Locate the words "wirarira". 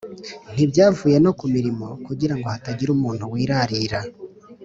3.33-3.99